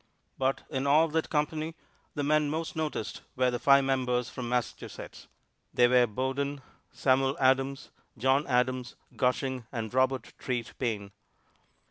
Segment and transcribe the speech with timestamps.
[0.35, 1.75] But in all that company
[2.15, 5.27] the men most noticed were the five members from Massachusetts.
[5.75, 11.11] They were Bowdoin, Samuel Adams, John Adams, Gushing and Robert Treat Paine.